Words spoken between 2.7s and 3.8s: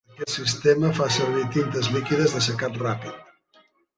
ràpid.